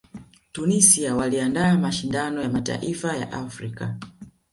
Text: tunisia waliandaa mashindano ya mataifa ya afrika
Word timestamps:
tunisia 0.51 1.15
waliandaa 1.15 1.77
mashindano 1.77 2.41
ya 2.41 2.49
mataifa 2.49 3.17
ya 3.17 3.31
afrika 3.31 3.97